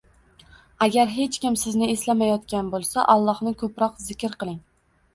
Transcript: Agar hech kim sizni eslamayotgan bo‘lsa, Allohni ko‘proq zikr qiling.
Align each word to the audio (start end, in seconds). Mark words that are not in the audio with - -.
Agar 0.85 1.11
hech 1.17 1.37
kim 1.43 1.59
sizni 1.65 1.91
eslamayotgan 1.97 2.75
bo‘lsa, 2.75 3.07
Allohni 3.19 3.57
ko‘proq 3.63 4.05
zikr 4.11 4.39
qiling. 4.43 4.63